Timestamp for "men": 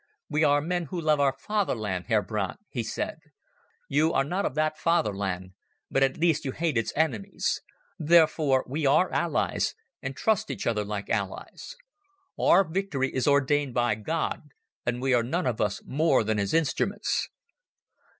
0.61-0.85